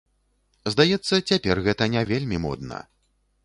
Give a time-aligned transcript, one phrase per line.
[0.75, 2.85] Здаецца, цяпер гэта не вельмі модна.